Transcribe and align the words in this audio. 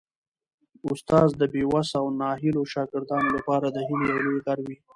استاد 0.89 1.29
د 1.39 1.41
بې 1.53 1.63
وسه 1.73 1.95
او 2.01 2.07
ناهیلو 2.19 2.63
شاګردانو 2.73 3.29
لپاره 3.37 3.67
د 3.69 3.77
هیلې 3.87 4.07
یو 4.13 4.19
لوی 4.25 4.39
غر 4.45 4.59
وي. 4.65 4.77